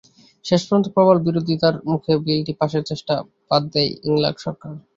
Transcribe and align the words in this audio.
শেষ 0.45 0.61
পর্যন্ত 0.63 0.87
প্রবল 0.95 1.17
বিরোধিতার 1.25 1.75
মুখে 1.91 2.13
বিলটি 2.25 2.53
পাসের 2.59 2.83
চেষ্টা 2.89 3.13
বাদ 3.49 3.63
দেয় 3.73 3.89
ইংলাক 4.07 4.35
সরকার। 4.45 4.71